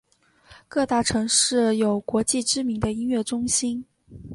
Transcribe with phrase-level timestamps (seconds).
[0.67, 3.85] 各大城市有国际知名的音乐中心。